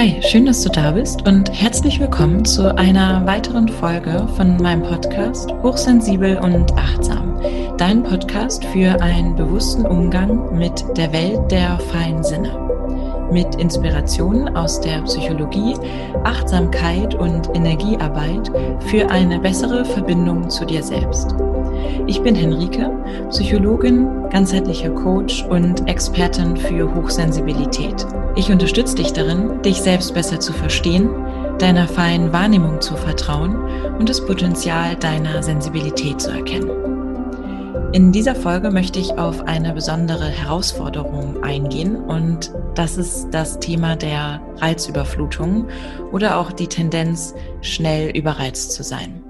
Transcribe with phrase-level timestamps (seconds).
[0.00, 4.82] Hi, schön, dass du da bist und herzlich willkommen zu einer weiteren Folge von meinem
[4.82, 7.38] Podcast Hochsensibel und Achtsam.
[7.76, 13.28] Dein Podcast für einen bewussten Umgang mit der Welt der feinen Sinne.
[13.30, 15.74] Mit Inspirationen aus der Psychologie,
[16.24, 18.50] Achtsamkeit und Energiearbeit
[18.86, 21.34] für eine bessere Verbindung zu dir selbst.
[22.06, 22.90] Ich bin Henrike,
[23.28, 28.06] Psychologin, ganzheitlicher Coach und Expertin für Hochsensibilität.
[28.36, 31.10] Ich unterstütze dich darin, dich selbst besser zu verstehen,
[31.58, 33.56] deiner feinen Wahrnehmung zu vertrauen
[33.98, 36.70] und das Potenzial deiner Sensibilität zu erkennen.
[37.92, 43.96] In dieser Folge möchte ich auf eine besondere Herausforderung eingehen und das ist das Thema
[43.96, 45.66] der Reizüberflutung
[46.12, 49.24] oder auch die Tendenz, schnell überreizt zu sein.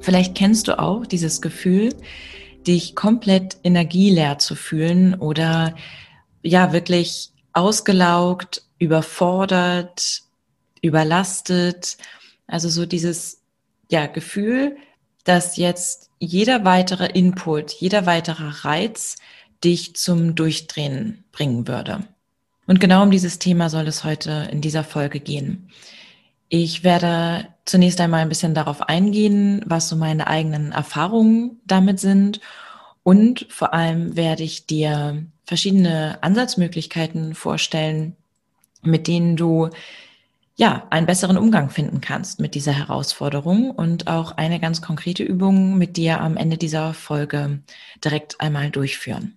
[0.00, 1.94] Vielleicht kennst du auch dieses Gefühl,
[2.66, 5.74] dich komplett energieleer zu fühlen oder
[6.42, 10.22] ja, wirklich ausgelaugt, überfordert,
[10.82, 11.96] überlastet.
[12.46, 13.40] Also so dieses
[13.90, 14.76] ja, Gefühl,
[15.24, 19.16] dass jetzt jeder weitere Input, jeder weitere Reiz
[19.62, 22.06] dich zum Durchdrehen bringen würde.
[22.66, 25.70] Und genau um dieses Thema soll es heute in dieser Folge gehen.
[26.48, 32.40] Ich werde zunächst einmal ein bisschen darauf eingehen, was so meine eigenen Erfahrungen damit sind.
[33.04, 38.16] Und vor allem werde ich dir verschiedene Ansatzmöglichkeiten vorstellen,
[38.82, 39.68] mit denen du
[40.56, 45.76] ja einen besseren Umgang finden kannst mit dieser Herausforderung und auch eine ganz konkrete Übung
[45.76, 47.60] mit dir am Ende dieser Folge
[48.02, 49.34] direkt einmal durchführen.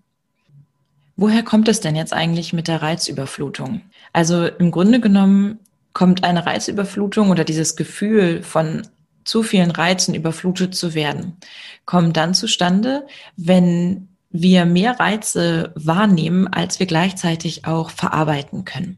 [1.16, 3.82] Woher kommt es denn jetzt eigentlich mit der Reizüberflutung?
[4.14, 5.60] Also im Grunde genommen
[5.94, 8.84] kommt eine Reizüberflutung oder dieses Gefühl von
[9.28, 11.38] zu vielen Reizen überflutet zu werden,
[11.86, 18.98] kommt dann zustande, wenn wir mehr Reize wahrnehmen, als wir gleichzeitig auch verarbeiten können.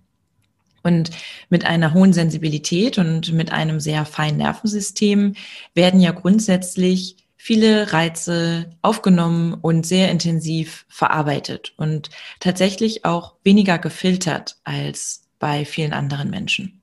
[0.83, 1.11] Und
[1.49, 5.33] mit einer hohen Sensibilität und mit einem sehr feinen Nervensystem
[5.73, 12.09] werden ja grundsätzlich viele Reize aufgenommen und sehr intensiv verarbeitet und
[12.39, 16.78] tatsächlich auch weniger gefiltert als bei vielen anderen Menschen.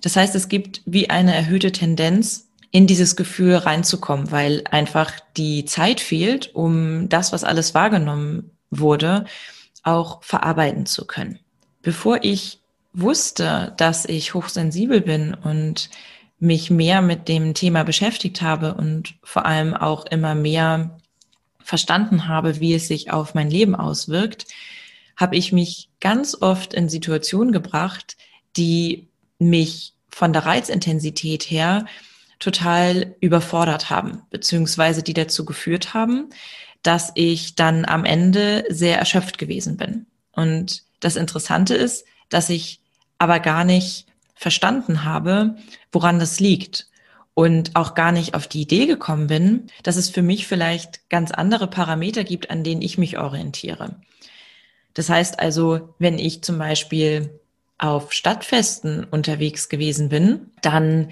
[0.00, 5.64] Das heißt, es gibt wie eine erhöhte Tendenz, in dieses Gefühl reinzukommen, weil einfach die
[5.64, 9.24] Zeit fehlt, um das, was alles wahrgenommen wurde,
[9.82, 11.40] auch verarbeiten zu können.
[11.82, 12.60] Bevor ich
[12.92, 15.90] wusste, dass ich hochsensibel bin und
[16.38, 20.98] mich mehr mit dem Thema beschäftigt habe und vor allem auch immer mehr
[21.62, 24.46] verstanden habe, wie es sich auf mein Leben auswirkt,
[25.16, 28.16] habe ich mich ganz oft in Situationen gebracht,
[28.56, 29.09] die
[29.40, 31.86] mich von der Reizintensität her
[32.38, 36.30] total überfordert haben, beziehungsweise die dazu geführt haben,
[36.82, 40.06] dass ich dann am Ende sehr erschöpft gewesen bin.
[40.32, 42.80] Und das Interessante ist, dass ich
[43.18, 45.56] aber gar nicht verstanden habe,
[45.92, 46.88] woran das liegt
[47.34, 51.30] und auch gar nicht auf die Idee gekommen bin, dass es für mich vielleicht ganz
[51.30, 53.96] andere Parameter gibt, an denen ich mich orientiere.
[54.94, 57.39] Das heißt also, wenn ich zum Beispiel
[57.80, 61.08] auf Stadtfesten unterwegs gewesen bin, dann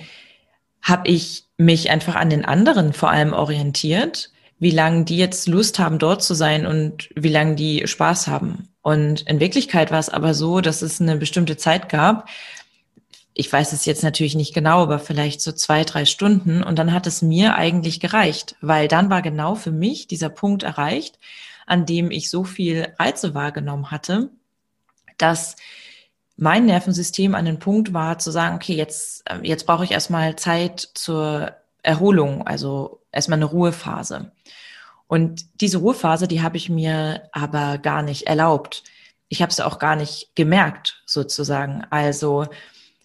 [0.82, 5.78] habe ich mich einfach an den anderen vor allem orientiert, wie lange die jetzt Lust
[5.78, 8.68] haben, dort zu sein und wie lange die Spaß haben.
[8.82, 12.28] Und in Wirklichkeit war es aber so, dass es eine bestimmte Zeit gab.
[13.34, 16.62] Ich weiß es jetzt natürlich nicht genau, aber vielleicht so zwei, drei Stunden.
[16.62, 20.64] Und dann hat es mir eigentlich gereicht, weil dann war genau für mich dieser Punkt
[20.64, 21.18] erreicht,
[21.66, 24.30] an dem ich so viel Reize wahrgenommen hatte,
[25.18, 25.56] dass
[26.38, 30.36] mein Nervensystem an den Punkt war zu sagen, okay, jetzt, äh, jetzt brauche ich erstmal
[30.36, 34.30] Zeit zur Erholung, also erstmal eine Ruhephase.
[35.08, 38.84] Und diese Ruhephase, die habe ich mir aber gar nicht erlaubt.
[39.28, 41.84] Ich habe es auch gar nicht gemerkt, sozusagen.
[41.90, 42.46] Also,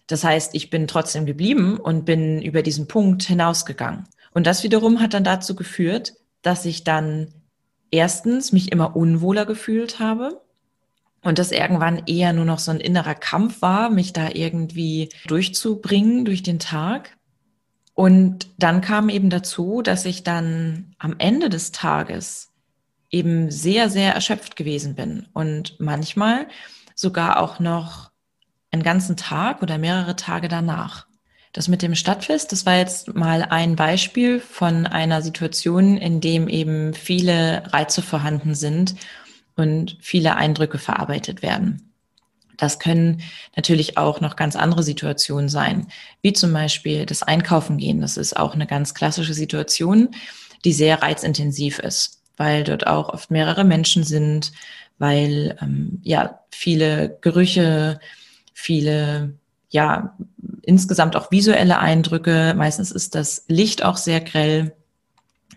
[0.06, 4.04] das heißt, ich bin trotzdem geblieben und bin über diesen Punkt hinausgegangen.
[4.32, 7.32] Und das wiederum hat dann dazu geführt, dass ich dann
[7.90, 10.43] erstens mich immer unwohler gefühlt habe
[11.24, 16.24] und das irgendwann eher nur noch so ein innerer Kampf war, mich da irgendwie durchzubringen
[16.24, 17.16] durch den Tag.
[17.94, 22.52] Und dann kam eben dazu, dass ich dann am Ende des Tages
[23.10, 26.46] eben sehr, sehr erschöpft gewesen bin und manchmal
[26.94, 28.10] sogar auch noch
[28.70, 31.06] einen ganzen Tag oder mehrere Tage danach.
[31.52, 36.48] Das mit dem Stadtfest, das war jetzt mal ein Beispiel von einer Situation, in dem
[36.48, 38.96] eben viele Reize vorhanden sind
[39.56, 41.92] und viele Eindrücke verarbeitet werden.
[42.56, 43.22] Das können
[43.56, 45.88] natürlich auch noch ganz andere Situationen sein,
[46.22, 48.00] wie zum Beispiel das Einkaufen gehen.
[48.00, 50.10] Das ist auch eine ganz klassische Situation,
[50.64, 54.52] die sehr reizintensiv ist, weil dort auch oft mehrere Menschen sind,
[54.98, 57.98] weil ähm, ja viele Gerüche,
[58.52, 59.34] viele,
[59.70, 60.16] ja,
[60.62, 62.54] insgesamt auch visuelle Eindrücke.
[62.56, 64.76] Meistens ist das Licht auch sehr grell.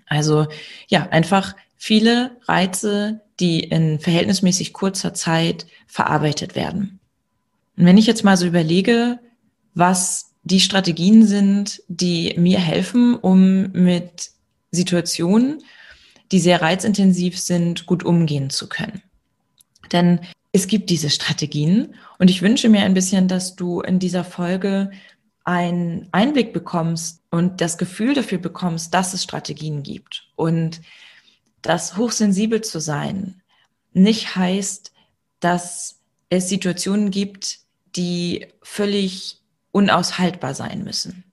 [0.07, 0.47] Also
[0.87, 6.99] ja, einfach viele Reize, die in verhältnismäßig kurzer Zeit verarbeitet werden.
[7.77, 9.19] Und wenn ich jetzt mal so überlege,
[9.73, 14.31] was die Strategien sind, die mir helfen, um mit
[14.71, 15.63] Situationen,
[16.31, 19.01] die sehr reizintensiv sind, gut umgehen zu können.
[19.91, 20.19] Denn
[20.51, 24.91] es gibt diese Strategien und ich wünsche mir ein bisschen, dass du in dieser Folge
[25.43, 30.81] einen Einblick bekommst und das Gefühl dafür bekommst, dass es Strategien gibt und
[31.61, 33.41] dass hochsensibel zu sein
[33.93, 34.91] nicht heißt,
[35.39, 35.99] dass
[36.29, 37.59] es Situationen gibt,
[37.95, 41.23] die völlig unaushaltbar sein müssen.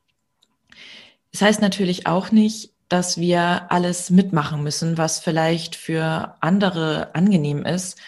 [1.32, 7.65] Das heißt natürlich auch nicht, dass wir alles mitmachen müssen, was vielleicht für andere angenehm
[7.65, 7.99] ist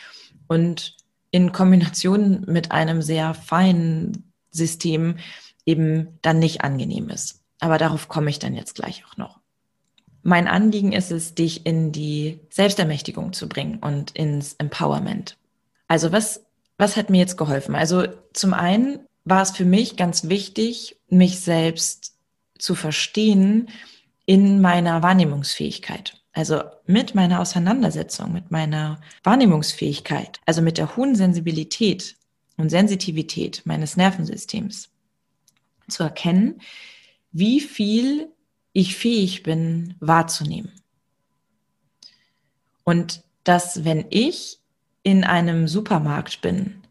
[0.46, 0.96] und
[1.30, 5.16] in Kombination mit einem sehr feinen System
[5.64, 7.42] eben dann nicht angenehm ist.
[7.58, 9.35] Aber darauf komme ich dann jetzt gleich auch noch.
[10.26, 15.38] Mein Anliegen ist es, dich in die Selbstermächtigung zu bringen und ins Empowerment.
[15.86, 16.44] Also was,
[16.78, 17.76] was hat mir jetzt geholfen?
[17.76, 22.16] Also zum einen war es für mich ganz wichtig, mich selbst
[22.58, 23.68] zu verstehen
[24.24, 26.20] in meiner Wahrnehmungsfähigkeit.
[26.32, 32.16] Also mit meiner Auseinandersetzung, mit meiner Wahrnehmungsfähigkeit, also mit der hohen Sensibilität
[32.56, 34.88] und Sensitivität meines Nervensystems
[35.86, 36.60] zu erkennen,
[37.30, 38.32] wie viel
[38.76, 40.70] ich fähig bin wahrzunehmen.
[42.84, 44.58] Und dass, wenn ich
[45.02, 46.82] in einem Supermarkt bin,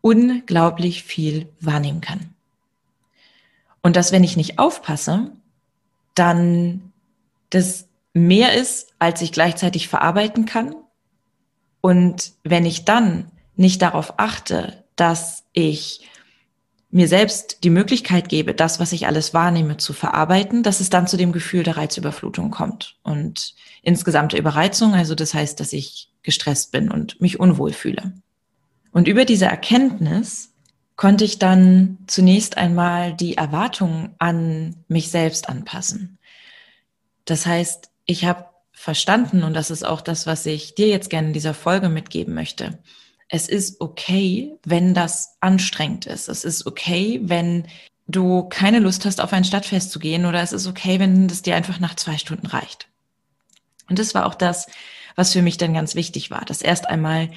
[0.00, 2.34] unglaublich viel wahrnehmen kann.
[3.82, 5.32] Und dass, wenn ich nicht aufpasse,
[6.14, 6.92] dann
[7.50, 10.74] das mehr ist, als ich gleichzeitig verarbeiten kann.
[11.82, 16.08] Und wenn ich dann nicht darauf achte, dass ich
[16.90, 21.06] mir selbst die Möglichkeit gebe, das, was ich alles wahrnehme, zu verarbeiten, dass es dann
[21.06, 26.72] zu dem Gefühl der Reizüberflutung kommt und insgesamte Überreizung, also das heißt, dass ich gestresst
[26.72, 28.12] bin und mich unwohl fühle.
[28.92, 30.52] Und über diese Erkenntnis
[30.96, 36.18] konnte ich dann zunächst einmal die Erwartungen an mich selbst anpassen.
[37.26, 41.28] Das heißt, ich habe verstanden, und das ist auch das, was ich dir jetzt gerne
[41.28, 42.78] in dieser Folge mitgeben möchte.
[43.28, 46.28] Es ist okay, wenn das anstrengend ist.
[46.28, 47.66] Es ist okay, wenn
[48.06, 51.42] du keine Lust hast, auf ein Stadtfest zu gehen, oder es ist okay, wenn es
[51.42, 52.88] dir einfach nach zwei Stunden reicht.
[53.88, 54.66] Und das war auch das,
[55.16, 57.30] was für mich dann ganz wichtig war, das erst einmal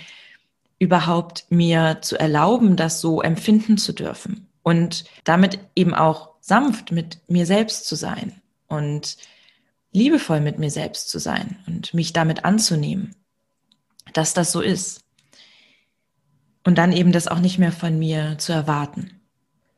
[0.78, 7.20] überhaupt mir zu erlauben, das so empfinden zu dürfen und damit eben auch sanft mit
[7.28, 9.18] mir selbst zu sein und
[9.92, 13.16] liebevoll mit mir selbst zu sein und mich damit anzunehmen,
[14.14, 15.02] dass das so ist.
[16.70, 19.10] Und dann eben das auch nicht mehr von mir zu erwarten.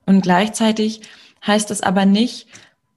[0.06, 1.00] Und gleichzeitig
[1.48, 2.48] heißt das aber nicht,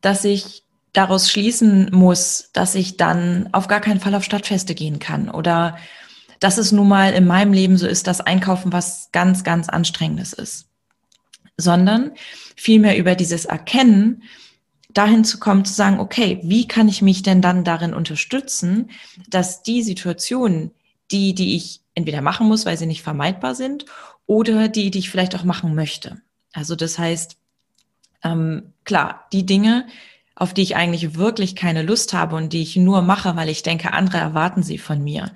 [0.00, 4.98] dass ich daraus schließen muss, dass ich dann auf gar keinen Fall auf Stadtfeste gehen
[4.98, 5.78] kann oder
[6.40, 10.32] dass es nun mal in meinem Leben so ist, dass Einkaufen was ganz, ganz Anstrengendes
[10.32, 10.66] ist,
[11.56, 12.14] sondern
[12.56, 14.24] vielmehr über dieses Erkennen,
[14.88, 18.90] dahin zu kommen, zu sagen, okay, wie kann ich mich denn dann darin unterstützen,
[19.28, 20.72] dass die Situationen,
[21.12, 23.84] die, die ich entweder machen muss, weil sie nicht vermeidbar sind,
[24.26, 26.20] oder die, die ich vielleicht auch machen möchte.
[26.52, 27.36] Also das heißt,
[28.22, 29.86] ähm, klar, die Dinge,
[30.34, 33.62] auf die ich eigentlich wirklich keine Lust habe und die ich nur mache, weil ich
[33.62, 35.32] denke, andere erwarten sie von mir,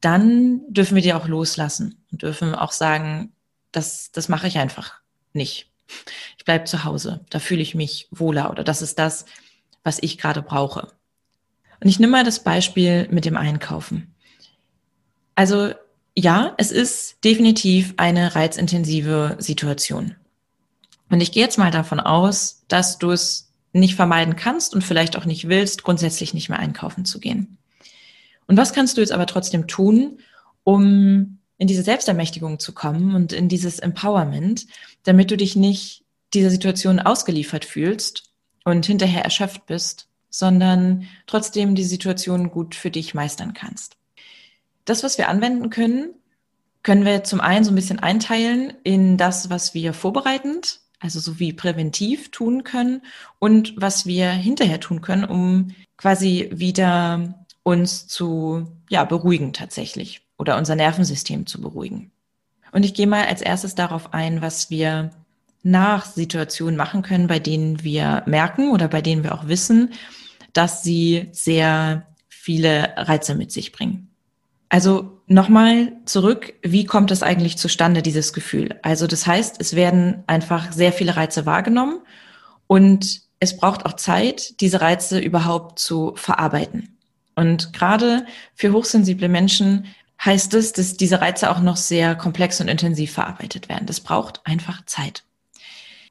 [0.00, 3.32] dann dürfen wir die auch loslassen und dürfen auch sagen,
[3.70, 5.00] das, das mache ich einfach
[5.32, 5.72] nicht
[6.38, 9.24] ich bleibe zu Hause, da fühle ich mich wohler oder das ist das,
[9.84, 10.88] was ich gerade brauche.
[11.80, 14.11] Und ich nehme mal das Beispiel mit dem Einkaufen.
[15.34, 15.72] Also
[16.14, 20.16] ja, es ist definitiv eine reizintensive Situation.
[21.10, 25.16] Und ich gehe jetzt mal davon aus, dass du es nicht vermeiden kannst und vielleicht
[25.16, 27.58] auch nicht willst, grundsätzlich nicht mehr einkaufen zu gehen.
[28.46, 30.18] Und was kannst du jetzt aber trotzdem tun,
[30.64, 34.66] um in diese Selbstermächtigung zu kommen und in dieses Empowerment,
[35.04, 36.02] damit du dich nicht
[36.34, 38.24] dieser Situation ausgeliefert fühlst
[38.64, 43.96] und hinterher erschöpft bist, sondern trotzdem die Situation gut für dich meistern kannst.
[44.84, 46.14] Das, was wir anwenden können,
[46.82, 51.38] können wir zum einen so ein bisschen einteilen in das, was wir vorbereitend, also so
[51.38, 53.02] wie präventiv tun können
[53.38, 60.56] und was wir hinterher tun können, um quasi wieder uns zu ja, beruhigen tatsächlich oder
[60.56, 62.10] unser Nervensystem zu beruhigen.
[62.72, 65.10] Und ich gehe mal als erstes darauf ein, was wir
[65.62, 69.92] nach Situationen machen können, bei denen wir merken oder bei denen wir auch wissen,
[70.52, 74.11] dass sie sehr viele Reize mit sich bringen.
[74.72, 78.80] Also nochmal zurück, wie kommt es eigentlich zustande, dieses Gefühl?
[78.80, 82.00] Also das heißt, es werden einfach sehr viele Reize wahrgenommen
[82.68, 86.96] und es braucht auch Zeit, diese Reize überhaupt zu verarbeiten.
[87.34, 88.24] Und gerade
[88.54, 89.88] für hochsensible Menschen
[90.24, 93.84] heißt es, dass diese Reize auch noch sehr komplex und intensiv verarbeitet werden.
[93.84, 95.24] Das braucht einfach Zeit.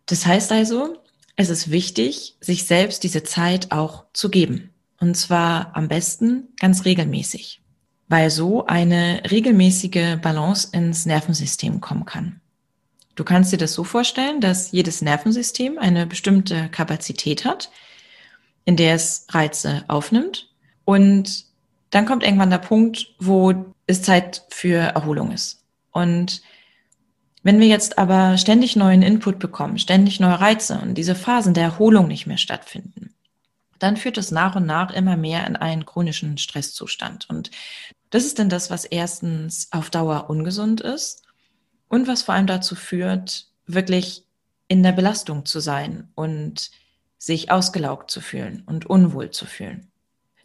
[0.05, 0.97] Das heißt also,
[1.35, 4.69] es ist wichtig, sich selbst diese Zeit auch zu geben.
[4.99, 7.60] Und zwar am besten ganz regelmäßig
[8.11, 12.41] weil so eine regelmäßige Balance ins Nervensystem kommen kann.
[13.15, 17.71] Du kannst dir das so vorstellen, dass jedes Nervensystem eine bestimmte Kapazität hat,
[18.65, 20.49] in der es Reize aufnimmt.
[20.83, 21.45] Und
[21.91, 25.63] dann kommt irgendwann der Punkt, wo es Zeit für Erholung ist.
[25.91, 26.41] Und
[27.43, 31.63] wenn wir jetzt aber ständig neuen Input bekommen, ständig neue Reize und diese Phasen der
[31.63, 33.00] Erholung nicht mehr stattfinden,
[33.81, 37.27] dann führt es nach und nach immer mehr in einen chronischen Stresszustand.
[37.29, 37.49] Und
[38.11, 41.23] das ist denn das, was erstens auf Dauer ungesund ist
[41.87, 44.23] und was vor allem dazu führt, wirklich
[44.67, 46.69] in der Belastung zu sein und
[47.17, 49.91] sich ausgelaugt zu fühlen und unwohl zu fühlen.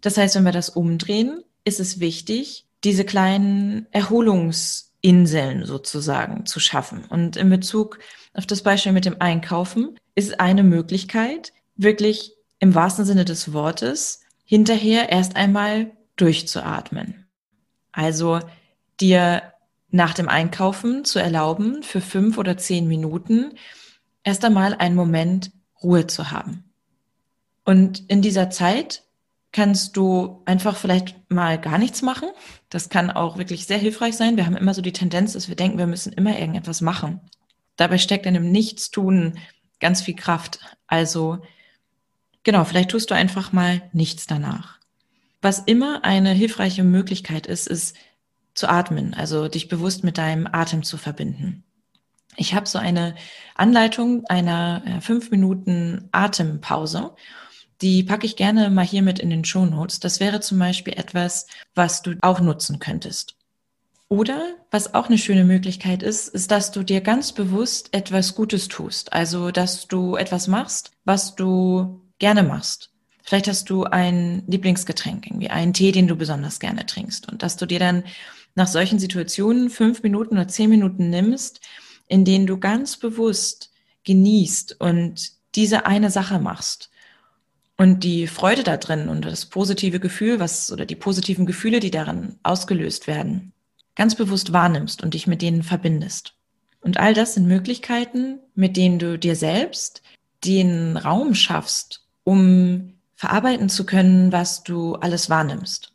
[0.00, 7.04] Das heißt, wenn wir das umdrehen, ist es wichtig, diese kleinen Erholungsinseln sozusagen zu schaffen.
[7.04, 7.98] Und in Bezug
[8.32, 14.22] auf das Beispiel mit dem Einkaufen ist eine Möglichkeit, wirklich im wahrsten Sinne des Wortes
[14.44, 17.26] hinterher erst einmal durchzuatmen.
[17.92, 18.40] Also
[19.00, 19.42] dir
[19.90, 23.52] nach dem Einkaufen zu erlauben, für fünf oder zehn Minuten
[24.22, 26.64] erst einmal einen Moment Ruhe zu haben.
[27.64, 29.02] Und in dieser Zeit
[29.52, 32.28] kannst du einfach vielleicht mal gar nichts machen.
[32.68, 34.36] Das kann auch wirklich sehr hilfreich sein.
[34.36, 37.20] Wir haben immer so die Tendenz, dass wir denken, wir müssen immer irgendetwas machen.
[37.76, 39.38] Dabei steckt in dem Nichtstun
[39.80, 40.60] ganz viel Kraft.
[40.86, 41.38] Also
[42.46, 44.78] genau, vielleicht tust du einfach mal nichts danach.
[45.42, 47.96] Was immer eine hilfreiche Möglichkeit ist, ist
[48.54, 51.64] zu atmen, also dich bewusst mit deinem Atem zu verbinden.
[52.36, 53.16] Ich habe so eine
[53.56, 57.14] Anleitung einer äh, fünf Minuten Atempause.
[57.82, 60.00] Die packe ich gerne mal hier mit in den Show Notes.
[60.00, 63.34] Das wäre zum Beispiel etwas, was du auch nutzen könntest.
[64.08, 68.68] Oder was auch eine schöne Möglichkeit ist, ist, dass du dir ganz bewusst etwas Gutes
[68.68, 69.12] tust.
[69.12, 72.90] Also, dass du etwas machst, was du gerne machst.
[73.22, 77.30] Vielleicht hast du ein Lieblingsgetränk, irgendwie einen Tee, den du besonders gerne trinkst.
[77.30, 78.04] Und dass du dir dann
[78.54, 81.60] nach solchen Situationen fünf Minuten oder zehn Minuten nimmst,
[82.06, 83.72] in denen du ganz bewusst
[84.04, 86.90] genießt und diese eine Sache machst.
[87.76, 91.90] Und die Freude da drin und das positive Gefühl, was oder die positiven Gefühle, die
[91.90, 93.52] darin ausgelöst werden,
[93.96, 96.34] ganz bewusst wahrnimmst und dich mit denen verbindest.
[96.80, 100.02] Und all das sind Möglichkeiten, mit denen du dir selbst
[100.44, 105.92] den Raum schaffst, um verarbeiten zu können, was du alles wahrnimmst.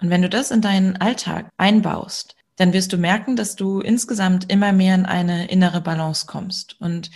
[0.00, 4.52] Und wenn du das in deinen Alltag einbaust, dann wirst du merken, dass du insgesamt
[4.52, 6.80] immer mehr in eine innere Balance kommst.
[6.80, 7.10] Und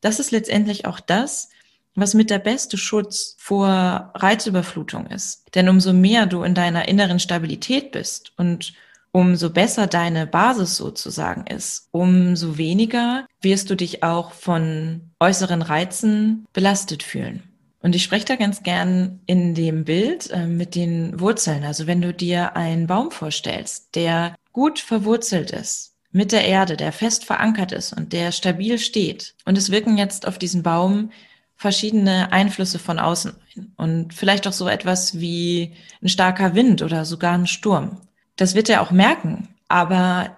[0.00, 1.48] das ist letztendlich auch das,
[1.94, 5.44] was mit der beste Schutz vor Reizüberflutung ist.
[5.54, 8.74] Denn umso mehr du in deiner inneren Stabilität bist und
[9.12, 16.46] umso besser deine Basis sozusagen ist, umso weniger wirst du dich auch von äußeren Reizen
[16.52, 17.51] belastet fühlen.
[17.82, 21.64] Und ich spreche da ganz gern in dem Bild äh, mit den Wurzeln.
[21.64, 26.92] Also wenn du dir einen Baum vorstellst, der gut verwurzelt ist mit der Erde, der
[26.92, 29.34] fest verankert ist und der stabil steht.
[29.44, 31.10] Und es wirken jetzt auf diesen Baum
[31.56, 33.72] verschiedene Einflüsse von außen ein.
[33.76, 38.00] Und vielleicht auch so etwas wie ein starker Wind oder sogar ein Sturm.
[38.36, 39.48] Das wird er auch merken.
[39.68, 40.36] Aber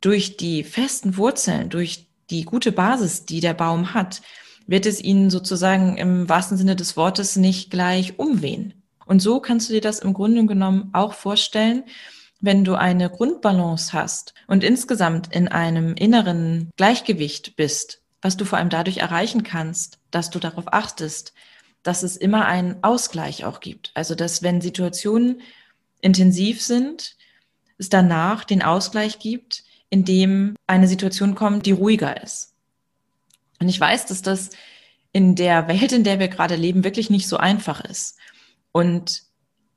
[0.00, 4.22] durch die festen Wurzeln, durch die gute Basis, die der Baum hat,
[4.70, 8.72] wird es ihn sozusagen im wahrsten Sinne des Wortes nicht gleich umwehen.
[9.04, 11.82] Und so kannst du dir das im Grunde genommen auch vorstellen,
[12.40, 18.58] wenn du eine Grundbalance hast und insgesamt in einem inneren Gleichgewicht bist, was du vor
[18.58, 21.32] allem dadurch erreichen kannst, dass du darauf achtest,
[21.82, 23.90] dass es immer einen Ausgleich auch gibt.
[23.94, 25.40] Also dass wenn Situationen
[26.00, 27.16] intensiv sind,
[27.76, 32.49] es danach den Ausgleich gibt, in dem eine Situation kommt, die ruhiger ist.
[33.60, 34.50] Und ich weiß, dass das
[35.12, 38.16] in der Welt, in der wir gerade leben, wirklich nicht so einfach ist.
[38.72, 39.22] Und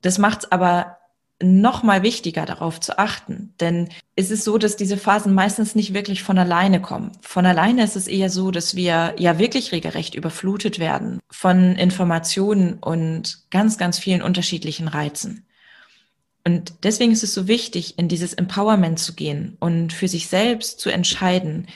[0.02, 0.98] das macht es aber
[1.42, 3.54] noch mal wichtiger, darauf zu achten.
[3.60, 7.12] Denn es ist so, dass diese Phasen meistens nicht wirklich von alleine kommen.
[7.22, 12.76] Von alleine ist es eher so, dass wir ja wirklich regelrecht überflutet werden von Informationen
[12.76, 15.46] und ganz, ganz vielen unterschiedlichen Reizen.
[16.46, 20.80] Und deswegen ist es so wichtig, in dieses Empowerment zu gehen und für sich selbst
[20.80, 21.68] zu entscheiden,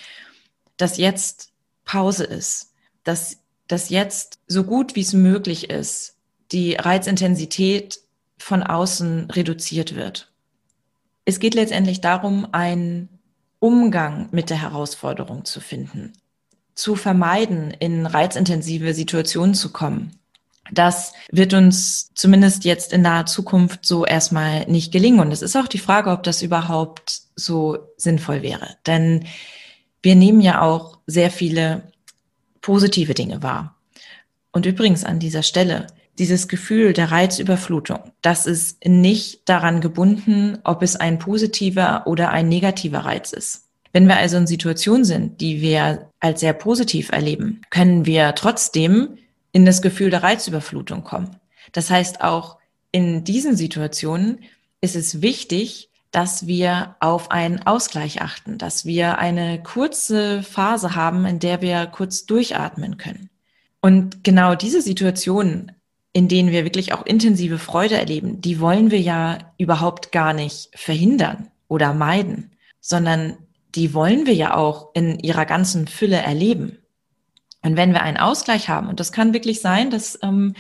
[0.76, 1.52] dass jetzt
[1.88, 6.16] Pause ist, dass das jetzt so gut wie es möglich ist,
[6.52, 8.00] die Reizintensität
[8.38, 10.32] von außen reduziert wird.
[11.26, 13.10] Es geht letztendlich darum, einen
[13.60, 16.14] Umgang mit der Herausforderung zu finden,
[16.76, 20.20] zu vermeiden, in reizintensive Situationen zu kommen.
[20.72, 25.20] Das wird uns zumindest jetzt in naher Zukunft so erstmal nicht gelingen.
[25.20, 28.76] Und es ist auch die Frage, ob das überhaupt so sinnvoll wäre.
[28.86, 29.26] Denn
[30.02, 31.92] wir nehmen ja auch sehr viele
[32.62, 33.76] positive Dinge wahr.
[34.52, 35.88] Und übrigens an dieser Stelle,
[36.20, 42.50] dieses Gefühl der Reizüberflutung, das ist nicht daran gebunden, ob es ein positiver oder ein
[42.50, 43.66] negativer Reiz ist.
[43.94, 49.18] Wenn wir also in Situationen sind, die wir als sehr positiv erleben, können wir trotzdem
[49.52, 51.38] in das Gefühl der Reizüberflutung kommen.
[51.72, 52.58] Das heißt, auch
[52.92, 54.40] in diesen Situationen
[54.82, 61.28] ist es wichtig, dass wir auf einen Ausgleich achten, dass wir eine kurze Phase haben,
[61.28, 63.30] in der wir kurz durchatmen können.
[63.82, 65.74] Und genau diese Situationen,
[66.14, 70.72] in denen wir wirklich auch intensive Freude erleben, die wollen wir ja überhaupt gar nicht
[70.74, 72.50] verhindern oder meiden,
[72.82, 73.38] sondern
[73.76, 76.80] die wollen wir ja auch in ihrer ganzen Fülle erleben.
[77.62, 80.56] Und wenn wir einen Ausgleich haben, und das kann wirklich sein, dass ähm,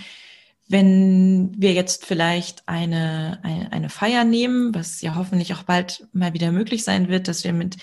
[0.70, 6.34] wenn wir jetzt vielleicht eine, eine, eine Feier nehmen, was ja hoffentlich auch bald mal
[6.34, 7.78] wieder möglich sein wird, dass wir mit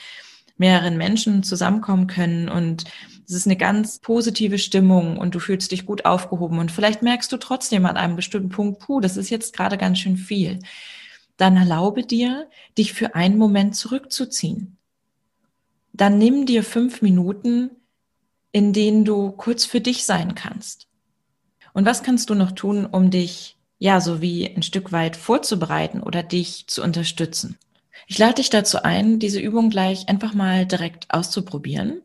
[0.57, 2.85] mehreren Menschen zusammenkommen können und
[3.27, 7.33] es ist eine ganz positive Stimmung und du fühlst dich gut aufgehoben und vielleicht merkst
[7.33, 10.59] du trotzdem an einem bestimmten Punkt, puh, das ist jetzt gerade ganz schön viel.
[11.37, 14.77] Dann erlaube dir, dich für einen Moment zurückzuziehen.
[15.93, 17.71] Dann nimm dir fünf Minuten,
[18.53, 20.87] in denen du kurz für dich sein kannst.
[21.75, 26.01] Und was kannst du noch tun, um dich ja so wie ein Stück weit vorzubereiten
[26.01, 27.59] oder dich zu unterstützen?
[28.07, 32.01] Ich lade dich dazu ein, diese Übung gleich einfach mal direkt auszuprobieren,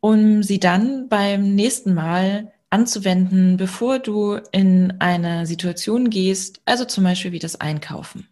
[0.00, 7.04] um sie dann beim nächsten Mal anzuwenden, bevor du in eine Situation gehst, also zum
[7.04, 8.28] Beispiel wie das Einkaufen.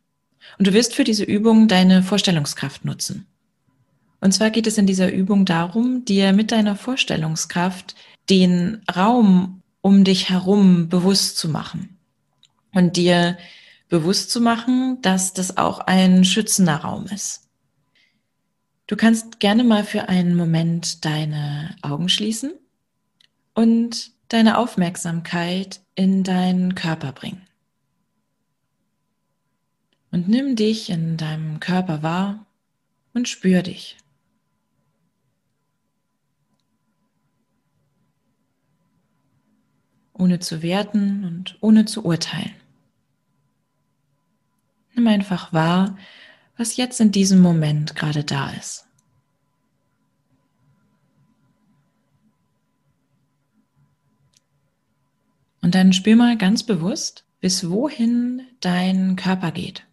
[0.59, 3.27] Und du wirst für diese Übung deine Vorstellungskraft nutzen.
[4.21, 7.95] Und zwar geht es in dieser Übung darum, dir mit deiner Vorstellungskraft
[8.29, 11.97] den Raum um dich herum bewusst zu machen
[12.73, 13.39] und dir
[13.89, 17.49] bewusst zu machen, dass das auch ein schützender Raum ist.
[18.89, 22.53] Du kannst gerne mal für einen Moment deine Augen schließen
[23.55, 27.47] und deine Aufmerksamkeit in deinen Körper bringen.
[30.11, 32.45] Und nimm dich in deinem Körper wahr
[33.15, 33.97] und spür dich.
[40.19, 42.55] Ohne zu werten und ohne zu urteilen.
[44.95, 45.97] Nimm einfach wahr,
[46.57, 48.87] was jetzt in diesem Moment gerade da ist.
[55.61, 59.85] Und dann spür mal ganz bewusst, bis wohin dein Körper geht.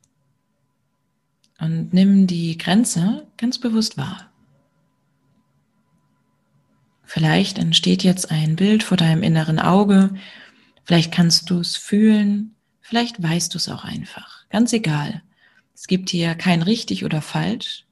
[1.60, 4.33] Und nimm die Grenze ganz bewusst wahr.
[7.14, 10.16] Vielleicht entsteht jetzt ein Bild vor deinem inneren Auge.
[10.84, 12.56] Vielleicht kannst du es fühlen.
[12.82, 14.50] Vielleicht weißt du es auch einfach.
[14.50, 15.22] Ganz egal.
[15.76, 17.86] Es gibt hier kein richtig oder falsch.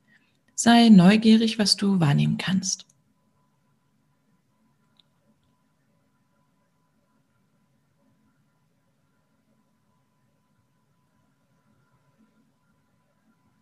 [0.56, 2.88] Sei neugierig, was du wahrnehmen kannst.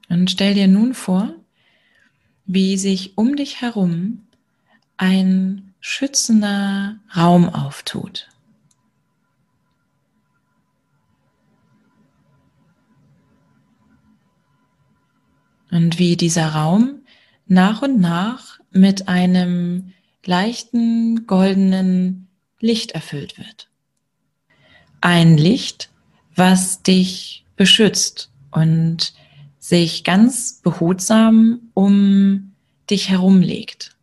[0.07, 1.35] Und stell dir nun vor,
[2.45, 4.23] wie sich um dich herum
[4.99, 8.27] ein schützender Raum auftut.
[15.71, 16.99] Und wie dieser Raum
[17.47, 19.93] nach und nach mit einem
[20.25, 22.27] leichten goldenen
[22.59, 23.69] Licht erfüllt wird.
[24.99, 25.91] Ein Licht,
[26.35, 29.13] was dich beschützt und
[29.59, 32.53] sich ganz behutsam um
[32.89, 33.95] dich herumlegt.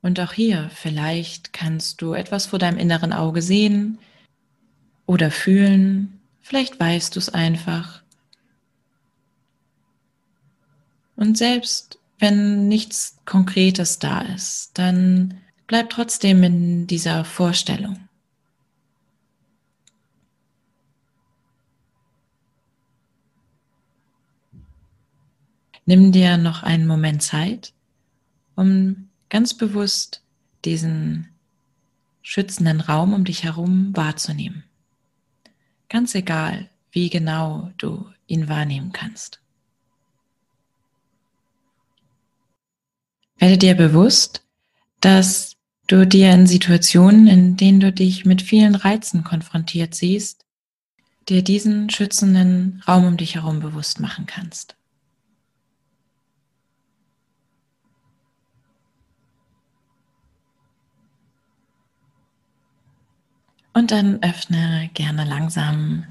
[0.00, 3.98] Und auch hier, vielleicht kannst du etwas vor deinem inneren Auge sehen
[5.06, 8.02] oder fühlen, vielleicht weißt du es einfach.
[11.16, 18.08] Und selbst wenn nichts Konkretes da ist, dann bleib trotzdem in dieser Vorstellung.
[25.86, 27.72] Nimm dir noch einen Moment Zeit,
[28.56, 30.22] um ganz bewusst
[30.64, 31.28] diesen
[32.22, 34.64] schützenden Raum um dich herum wahrzunehmen.
[35.88, 39.40] Ganz egal, wie genau du ihn wahrnehmen kannst.
[43.38, 44.42] Werde dir bewusst,
[45.00, 50.44] dass du dir in Situationen, in denen du dich mit vielen Reizen konfrontiert siehst,
[51.28, 54.77] dir diesen schützenden Raum um dich herum bewusst machen kannst.
[63.78, 66.04] Und dann öffne gerne langsam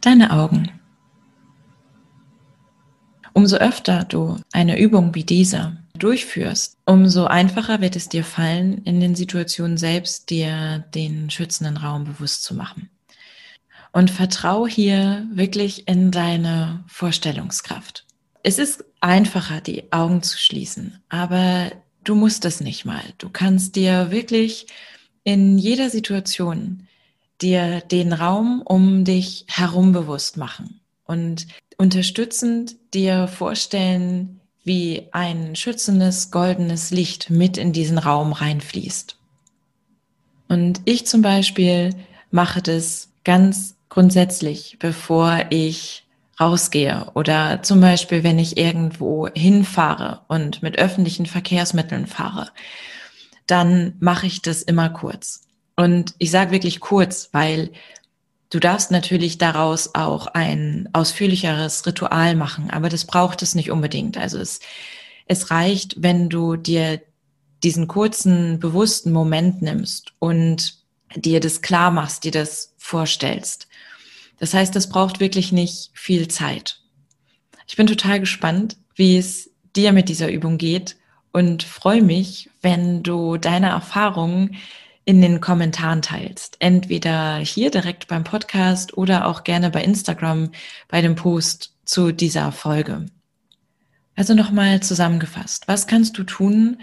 [0.00, 0.70] deine Augen.
[3.34, 8.98] Umso öfter du eine Übung wie diese durchführst, umso einfacher wird es dir fallen, in
[9.00, 12.88] den Situationen selbst dir den schützenden Raum bewusst zu machen.
[13.92, 18.06] Und vertrau hier wirklich in deine Vorstellungskraft.
[18.42, 21.72] Es ist einfacher, die Augen zu schließen, aber
[22.04, 23.04] du musst es nicht mal.
[23.18, 24.66] Du kannst dir wirklich
[25.24, 26.88] in jeder Situation
[27.42, 36.30] dir den Raum um dich herum bewusst machen und unterstützend dir vorstellen, wie ein schützendes
[36.30, 39.16] goldenes Licht mit in diesen Raum reinfließt.
[40.48, 41.90] Und ich zum Beispiel
[42.30, 46.04] mache das ganz grundsätzlich, bevor ich
[46.40, 52.50] rausgehe oder zum Beispiel, wenn ich irgendwo hinfahre und mit öffentlichen Verkehrsmitteln fahre,
[53.46, 55.42] dann mache ich das immer kurz.
[55.76, 57.70] Und ich sage wirklich kurz, weil
[58.50, 64.18] du darfst natürlich daraus auch ein ausführlicheres Ritual machen, aber das braucht es nicht unbedingt.
[64.18, 64.60] Also es,
[65.26, 67.00] es reicht, wenn du dir
[67.62, 70.78] diesen kurzen, bewussten Moment nimmst und
[71.14, 73.68] dir das klar machst, dir das vorstellst.
[74.38, 76.80] Das heißt, das braucht wirklich nicht viel Zeit.
[77.68, 80.96] Ich bin total gespannt, wie es dir mit dieser Übung geht
[81.32, 84.56] und freue mich, wenn du deine Erfahrungen
[85.04, 86.56] in den Kommentaren teilst.
[86.60, 90.50] Entweder hier direkt beim Podcast oder auch gerne bei Instagram
[90.88, 93.06] bei dem Post zu dieser Folge.
[94.14, 95.68] Also nochmal zusammengefasst.
[95.68, 96.78] Was kannst du tun,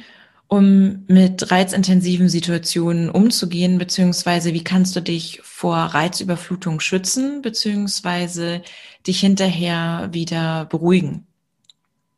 [0.48, 8.64] um mit reizintensiven Situationen umzugehen, beziehungsweise wie kannst du dich vor Reizüberflutung schützen, beziehungsweise
[9.06, 11.28] dich hinterher wieder beruhigen?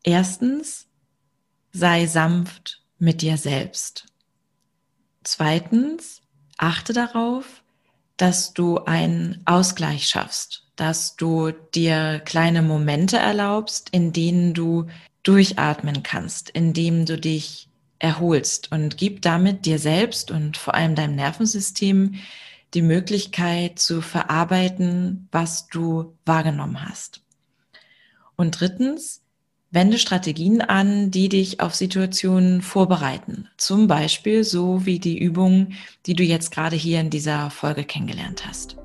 [0.03, 0.87] Erstens,
[1.73, 4.11] sei sanft mit dir selbst.
[5.23, 6.21] Zweitens,
[6.57, 7.63] achte darauf,
[8.17, 14.88] dass du einen Ausgleich schaffst, dass du dir kleine Momente erlaubst, in denen du
[15.23, 17.67] durchatmen kannst, indem du dich
[17.99, 22.15] erholst und gib damit dir selbst und vor allem deinem Nervensystem
[22.73, 27.21] die Möglichkeit zu verarbeiten, was du wahrgenommen hast.
[28.36, 29.21] Und drittens,
[29.71, 33.47] Wende Strategien an, die dich auf Situationen vorbereiten.
[33.55, 35.69] Zum Beispiel so wie die Übung,
[36.05, 38.75] die du jetzt gerade hier in dieser Folge kennengelernt hast.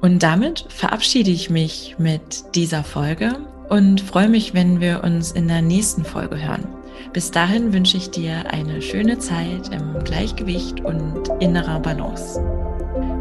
[0.00, 3.36] Und damit verabschiede ich mich mit dieser Folge
[3.68, 6.66] und freue mich, wenn wir uns in der nächsten Folge hören.
[7.12, 12.40] Bis dahin wünsche ich dir eine schöne Zeit im Gleichgewicht und innerer Balance.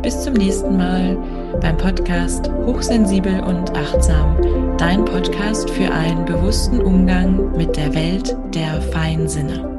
[0.07, 1.17] Bis zum nächsten Mal
[1.59, 4.37] beim Podcast Hochsensibel und Achtsam,
[4.77, 9.76] dein Podcast für einen bewussten Umgang mit der Welt der feinen Sinne.